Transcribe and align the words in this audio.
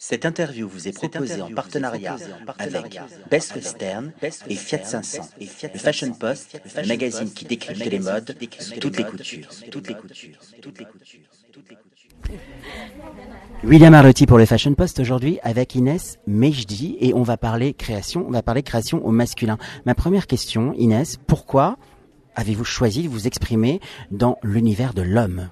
Cette 0.00 0.24
interview 0.24 0.68
vous 0.68 0.86
est 0.86 0.92
proposée 0.92 1.42
en 1.42 1.50
partenariat 1.50 2.16
avec 2.58 3.00
Best 3.30 3.56
Western 3.56 4.12
et 4.22 4.54
Fiat 4.54 4.84
500, 4.84 5.28
le 5.40 5.78
Fashion 5.78 6.12
Post, 6.12 6.60
le 6.76 6.86
magazine 6.86 7.32
qui 7.32 7.44
décrypte 7.44 7.84
les 7.84 7.98
modes 7.98 8.36
sous 8.60 8.78
toutes 8.78 8.96
les 8.96 9.04
coutures. 9.04 9.48
Toutes 9.72 9.88
les 9.88 9.94
coutures, 9.94 10.38
toutes 10.62 10.78
les 10.78 10.84
coutures, 10.84 11.20
toutes 11.52 11.68
les 11.68 11.76
coutures. 11.76 11.98
William 13.64 13.92
Arlotti 13.92 14.26
pour 14.26 14.38
le 14.38 14.46
Fashion 14.46 14.74
Post 14.74 15.00
aujourd'hui 15.00 15.40
avec 15.42 15.74
Inès 15.74 16.18
Mejdi 16.28 16.96
et 17.00 17.12
on 17.12 17.24
va 17.24 17.36
parler 17.36 17.74
création, 17.74 18.24
on 18.26 18.30
va 18.30 18.42
parler 18.42 18.62
création 18.62 19.04
au 19.04 19.10
masculin. 19.10 19.58
Ma 19.84 19.96
première 19.96 20.28
question, 20.28 20.74
Inès, 20.74 21.16
pourquoi 21.26 21.76
avez-vous 22.36 22.64
choisi 22.64 23.02
de 23.02 23.08
vous 23.08 23.26
exprimer 23.26 23.80
dans 24.12 24.38
l'univers 24.44 24.94
de 24.94 25.02
l'homme? 25.02 25.48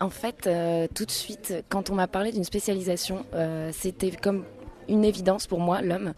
En 0.00 0.08
fait, 0.08 0.46
euh, 0.46 0.86
tout 0.94 1.04
de 1.04 1.10
suite, 1.10 1.62
quand 1.68 1.90
on 1.90 1.94
m'a 1.94 2.08
parlé 2.08 2.32
d'une 2.32 2.44
spécialisation, 2.44 3.26
euh, 3.34 3.70
c'était 3.70 4.10
comme 4.10 4.44
une 4.88 5.04
évidence 5.04 5.46
pour 5.46 5.60
moi, 5.60 5.82
l'homme. 5.82 6.14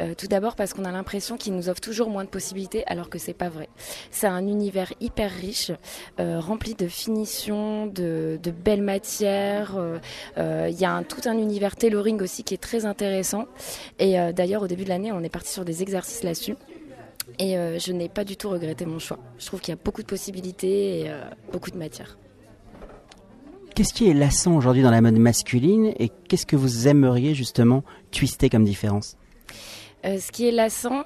Euh, 0.00 0.14
tout 0.16 0.28
d'abord 0.28 0.54
parce 0.54 0.72
qu'on 0.72 0.84
a 0.84 0.92
l'impression 0.92 1.36
qu'il 1.36 1.56
nous 1.56 1.68
offre 1.68 1.80
toujours 1.80 2.10
moins 2.10 2.22
de 2.22 2.28
possibilités, 2.28 2.84
alors 2.86 3.10
que 3.10 3.18
c'est 3.18 3.34
pas 3.34 3.48
vrai. 3.48 3.68
C'est 4.12 4.28
un 4.28 4.46
univers 4.46 4.92
hyper 5.00 5.32
riche, 5.32 5.72
rempli 6.18 6.74
de 6.76 6.86
finitions, 6.86 7.86
de, 7.86 8.38
belles 8.64 8.82
matières. 8.82 9.76
Il 10.38 10.80
y 10.80 10.84
a 10.84 11.02
tout 11.02 11.28
un 11.28 11.36
univers 11.36 11.74
tailoring 11.74 12.22
aussi 12.22 12.44
qui 12.44 12.54
est 12.54 12.62
très 12.62 12.86
intéressant. 12.86 13.46
Et 13.98 14.16
d'ailleurs, 14.32 14.62
au 14.62 14.68
début 14.68 14.84
de 14.84 14.90
l'année, 14.90 15.12
on 15.12 15.22
est 15.22 15.28
parti 15.28 15.50
sur 15.50 15.66
des 15.66 15.82
exercices 15.82 16.22
là-dessus. 16.22 16.54
Et 17.38 17.56
je 17.56 17.92
n'ai 17.92 18.08
pas 18.08 18.24
du 18.24 18.38
tout 18.38 18.48
regretté 18.48 18.86
mon 18.86 19.00
choix. 19.00 19.18
Je 19.38 19.44
trouve 19.44 19.60
qu'il 19.60 19.74
y 19.74 19.76
a 19.76 19.80
beaucoup 19.84 20.02
de 20.02 20.06
possibilités 20.06 21.00
et 21.00 21.10
beaucoup 21.52 21.70
de 21.70 21.76
matières. 21.76 22.16
Qu'est-ce 23.74 23.92
qui 23.92 24.08
est 24.08 24.14
lassant 24.14 24.54
aujourd'hui 24.54 24.84
dans 24.84 24.92
la 24.92 25.00
mode 25.00 25.18
masculine 25.18 25.92
et 25.98 26.08
qu'est-ce 26.28 26.46
que 26.46 26.54
vous 26.54 26.86
aimeriez 26.86 27.34
justement 27.34 27.82
twister 28.12 28.48
comme 28.48 28.64
différence? 28.64 29.16
Euh, 30.04 30.20
ce 30.20 30.30
qui 30.30 30.46
est 30.46 30.52
lassant, 30.52 31.02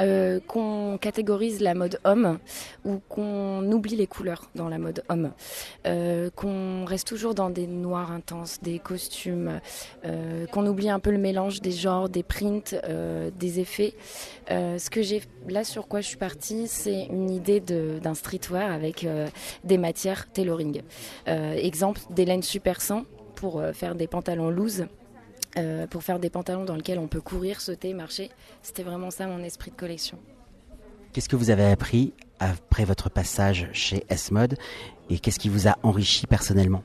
euh, 0.00 0.40
qu'on 0.46 0.98
catégorise 1.00 1.60
la 1.60 1.74
mode 1.74 1.98
homme 2.04 2.38
ou 2.84 3.00
qu'on 3.08 3.70
oublie 3.72 3.96
les 3.96 4.06
couleurs 4.06 4.50
dans 4.54 4.68
la 4.68 4.78
mode 4.78 5.02
homme, 5.08 5.32
Euh, 5.86 6.30
qu'on 6.34 6.84
reste 6.84 7.06
toujours 7.06 7.34
dans 7.34 7.50
des 7.50 7.66
noirs 7.66 8.12
intenses, 8.12 8.58
des 8.62 8.78
costumes, 8.78 9.60
euh, 10.04 10.46
qu'on 10.46 10.66
oublie 10.66 10.90
un 10.90 11.00
peu 11.00 11.10
le 11.10 11.18
mélange 11.18 11.60
des 11.60 11.72
genres, 11.72 12.08
des 12.08 12.22
prints, 12.22 12.74
des 13.38 13.60
effets. 13.60 13.94
Ce 14.48 14.90
que 14.90 15.02
j'ai 15.02 15.22
là 15.48 15.64
sur 15.64 15.88
quoi 15.88 16.00
je 16.00 16.08
suis 16.08 16.16
partie, 16.16 16.68
c'est 16.68 17.04
une 17.06 17.30
idée 17.30 17.60
d'un 17.60 18.14
streetwear 18.14 18.70
avec 18.70 19.06
des 19.64 19.78
matières 19.78 20.30
tailoring. 20.30 20.82
Exemple 21.26 22.00
des 22.10 22.24
laines 22.24 22.42
super 22.42 22.80
100 22.80 23.04
pour 23.34 23.62
faire 23.72 23.94
des 23.94 24.06
pantalons 24.06 24.50
loose. 24.50 24.86
Euh, 25.58 25.86
pour 25.86 26.02
faire 26.02 26.18
des 26.18 26.30
pantalons 26.30 26.64
dans 26.64 26.76
lesquels 26.76 26.98
on 26.98 27.08
peut 27.08 27.20
courir, 27.20 27.60
sauter, 27.60 27.92
marcher. 27.92 28.30
C'était 28.62 28.84
vraiment 28.84 29.10
ça 29.10 29.26
mon 29.26 29.42
esprit 29.42 29.70
de 29.70 29.76
collection. 29.76 30.18
Qu'est-ce 31.12 31.28
que 31.28 31.36
vous 31.36 31.50
avez 31.50 31.64
appris 31.64 32.12
après 32.38 32.84
votre 32.84 33.10
passage 33.10 33.68
chez 33.72 34.04
S-Mode 34.08 34.56
et 35.10 35.18
qu'est-ce 35.18 35.38
qui 35.38 35.48
vous 35.48 35.66
a 35.66 35.76
enrichi 35.82 36.26
personnellement? 36.26 36.84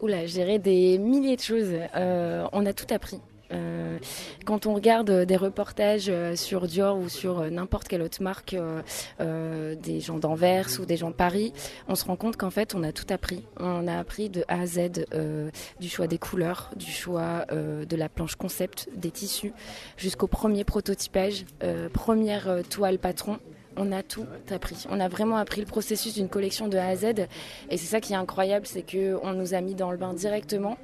Oula, 0.00 0.26
gérer 0.26 0.58
des 0.58 0.98
milliers 0.98 1.36
de 1.36 1.42
choses. 1.42 1.74
Euh, 1.94 2.46
on 2.52 2.64
a 2.64 2.72
tout 2.72 2.86
appris. 2.94 3.20
Euh, 3.52 3.98
quand 4.44 4.66
on 4.66 4.74
regarde 4.74 5.10
euh, 5.10 5.24
des 5.24 5.36
reportages 5.36 6.06
euh, 6.08 6.36
sur 6.36 6.66
Dior 6.66 6.98
ou 6.98 7.08
sur 7.08 7.50
n'importe 7.50 7.88
quelle 7.88 8.02
autre 8.02 8.22
marque, 8.22 8.56
des 9.18 10.00
gens 10.00 10.18
d'Anvers 10.18 10.68
ou 10.80 10.84
des 10.84 10.96
gens 10.96 11.10
de 11.10 11.14
Paris, 11.14 11.52
on 11.88 11.94
se 11.94 12.04
rend 12.04 12.16
compte 12.16 12.36
qu'en 12.36 12.50
fait 12.50 12.74
on 12.74 12.82
a 12.82 12.92
tout 12.92 13.06
appris. 13.10 13.44
On 13.58 13.86
a 13.86 13.98
appris 13.98 14.28
de 14.28 14.44
A 14.48 14.60
à 14.60 14.66
Z, 14.66 15.06
du 15.80 15.88
choix 15.88 16.06
des 16.06 16.18
couleurs, 16.18 16.70
du 16.76 16.90
choix 16.90 17.46
de 17.50 17.96
la 17.96 18.08
planche 18.08 18.36
concept, 18.36 18.88
des 18.94 19.10
tissus, 19.10 19.52
jusqu'au 19.96 20.26
premier 20.26 20.64
prototypage, 20.64 21.44
première 21.92 22.62
toile 22.68 22.98
patron. 22.98 23.38
On 23.76 23.92
a 23.92 24.02
tout 24.02 24.26
appris. 24.50 24.84
On 24.90 25.00
a 25.00 25.08
vraiment 25.08 25.36
appris 25.36 25.60
le 25.60 25.66
processus 25.66 26.14
d'une 26.14 26.28
collection 26.28 26.68
de 26.68 26.76
A 26.78 26.88
à 26.88 26.96
Z. 26.96 27.04
Et 27.70 27.76
c'est 27.76 27.86
ça 27.86 28.00
qui 28.00 28.12
est 28.12 28.16
incroyable, 28.16 28.66
c'est 28.66 28.82
que 28.82 29.18
on 29.22 29.32
nous 29.32 29.54
a 29.54 29.60
mis 29.60 29.74
dans 29.74 29.90
le 29.90 29.96
bain 29.96 30.14
directement. 30.14 30.78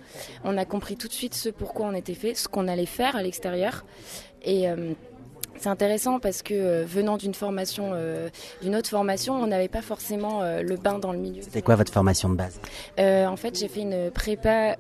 On 0.45 0.56
a 0.56 0.65
compris 0.65 0.97
tout 0.97 1.09
de 1.09 1.12
suite 1.12 1.34
ce 1.34 1.49
pourquoi 1.49 1.87
on 1.87 1.95
était 1.95 2.15
fait, 2.15 2.34
ce 2.34 2.49
qu'on 2.49 2.69
allait 2.69 2.87
faire 2.87 3.17
à 3.17 3.23
l'extérieur. 3.23 3.84
Et 4.43 4.69
euh, 4.69 4.93
c'est 5.60 5.69
intéressant 5.69 6.19
parce 6.21 6.43
que 6.43 6.54
euh, 6.54 6.84
venant 6.87 7.16
d'une 7.19 7.34
formation, 7.34 7.91
euh, 7.93 8.28
d'une 8.62 8.75
autre 8.75 8.88
formation, 8.88 9.34
on 9.34 9.47
n'avait 9.47 9.69
pas 9.69 9.82
forcément 9.82 10.43
euh, 10.43 10.62
le 10.62 10.76
bain 10.76 10.98
dans 10.98 11.12
le 11.12 11.19
milieu. 11.19 11.43
C'était 11.43 11.60
quoi 11.62 11.76
votre 11.76 11.93
formation 11.93 12.28
de 12.31 12.34
base? 12.34 12.59
En 12.98 13.37
fait, 13.37 13.59
j'ai 13.59 13.69
fait 13.69 13.81
une 13.82 14.10
prépa 14.10 14.76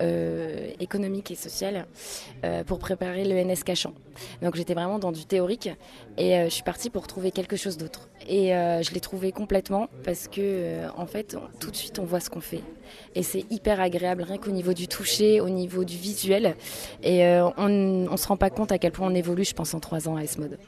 économique 0.80 1.30
et 1.30 1.34
sociale 1.34 1.86
pour 2.66 2.78
préparer 2.78 3.24
le 3.24 3.36
NS 3.44 3.62
Cachan. 3.64 3.92
Donc 4.42 4.56
j'étais 4.56 4.74
vraiment 4.74 4.98
dans 4.98 5.12
du 5.12 5.24
théorique 5.24 5.70
et 6.18 6.44
je 6.44 6.48
suis 6.50 6.62
partie 6.62 6.90
pour 6.90 7.06
trouver 7.06 7.30
quelque 7.30 7.56
chose 7.56 7.76
d'autre. 7.76 8.08
Et 8.28 8.48
je 8.50 8.92
l'ai 8.92 9.00
trouvé 9.00 9.32
complètement 9.32 9.88
parce 10.04 10.28
que 10.28 10.88
en 10.96 11.06
fait, 11.06 11.36
on- 11.36 11.58
tout 11.58 11.70
de 11.70 11.76
suite, 11.76 11.98
on 11.98 12.04
voit 12.04 12.20
ce 12.20 12.30
qu'on 12.30 12.40
fait. 12.40 12.62
Et 13.14 13.22
c'est 13.22 13.44
hyper 13.50 13.80
agréable, 13.80 14.22
rien 14.22 14.38
qu'au 14.38 14.50
niveau 14.50 14.72
du 14.72 14.88
toucher, 14.88 15.40
au 15.40 15.48
niveau 15.48 15.84
du 15.84 15.96
visuel. 15.96 16.56
Et 17.02 17.24
on 17.56 17.68
ne 17.68 18.16
se 18.16 18.26
rend 18.26 18.36
pas 18.36 18.50
compte 18.50 18.72
à 18.72 18.78
quel 18.78 18.92
point 18.92 19.06
on 19.10 19.14
évolue, 19.14 19.44
je 19.44 19.54
pense, 19.54 19.74
en 19.74 19.80
trois 19.80 20.08
ans 20.08 20.16
à 20.16 20.22
S-Mode. 20.22 20.58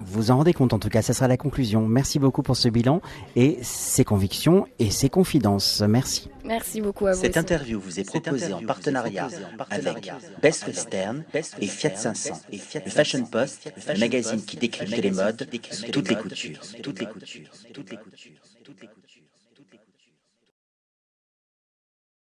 Vous 0.00 0.22
vous 0.22 0.30
en 0.30 0.36
rendez 0.38 0.52
compte 0.52 0.72
en 0.72 0.78
tout 0.78 0.88
cas, 0.88 1.02
ça 1.02 1.14
sera 1.14 1.28
la 1.28 1.36
conclusion. 1.36 1.86
Merci 1.86 2.18
beaucoup 2.18 2.42
pour 2.42 2.56
ce 2.56 2.68
bilan 2.68 3.00
et 3.34 3.58
ses 3.62 4.04
convictions 4.04 4.66
et 4.78 4.90
ses 4.90 5.08
confidences. 5.08 5.80
Merci. 5.80 6.28
Merci 6.44 6.80
beaucoup 6.80 7.06
à 7.06 7.12
vous. 7.12 7.20
Cette 7.20 7.30
aussi. 7.30 7.38
interview 7.38 7.80
vous 7.80 8.00
est 8.00 8.04
proposée 8.04 8.52
en 8.52 8.62
partenariat 8.62 9.28
avec 9.70 10.12
Best 10.42 10.66
Western 10.66 11.24
et 11.34 11.66
Fiat 11.66 11.96
500, 11.96 12.40
le 12.52 12.90
Fashion 12.90 13.24
Post, 13.24 13.72
le 13.88 13.98
magazine 13.98 14.44
qui 14.44 14.56
décrypte 14.56 14.96
les 14.96 15.10
modes 15.10 15.48
sous 15.70 15.90
toutes 15.90 16.08
les 16.08 16.16
coutures. 16.16 16.60
Toutes 16.82 17.00
les 17.00 17.06
coutures, 17.06 17.50
toutes 17.72 17.90
les 17.90 17.96
coutures, 17.96 17.96
toutes 17.96 17.96
les 17.96 17.96
coutures, 17.96 18.40
toutes 18.64 18.80
les 18.80 18.88
coutures. 18.88 19.25